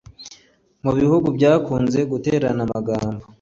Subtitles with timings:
[0.83, 3.23] mu bihugu byakunze guterana amagambo